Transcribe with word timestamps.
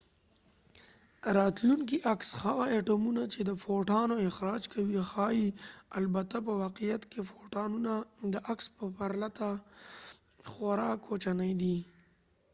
راتلونکی 1.37 1.97
عکس 2.13 2.29
هغه 2.43 2.65
اټومونه 2.79 3.23
چې 3.33 3.41
د 3.49 3.51
فوټانو 3.63 4.15
اخراج 4.29 4.63
کوي 4.73 4.97
ښايي 5.11 5.47
البته 5.99 6.37
په 6.45 6.51
واقعیت 6.63 7.03
کې 7.11 7.21
فوټانونه 7.29 7.93
د 8.33 8.35
عکس 8.51 8.65
په 8.77 8.85
پرتله 8.97 9.49
خورا 10.49 10.91
کوچني 11.05 11.51
دي 11.61 11.77